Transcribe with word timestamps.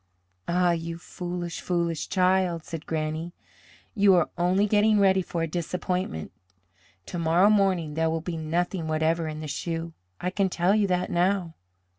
"Ah, 0.47 0.71
you 0.71 0.97
foolish, 0.97 1.61
foolish 1.61 2.09
child," 2.09 2.63
said 2.65 2.87
Granny, 2.87 3.33
"you 3.93 4.15
are 4.15 4.31
only 4.35 4.65
getting 4.65 4.99
ready 4.99 5.21
for 5.21 5.43
a 5.43 5.47
disappointment 5.47 6.31
To 7.05 7.19
morrow 7.19 7.51
morning 7.51 7.93
there 7.93 8.09
will 8.09 8.19
be 8.19 8.35
nothing 8.35 8.87
whatever 8.87 9.27
in 9.27 9.41
the 9.41 9.47
shoe. 9.47 9.93
I 10.19 10.31
can 10.31 10.49
tell 10.49 10.73
you 10.73 10.87
that 10.87 11.11
now." 11.11 11.53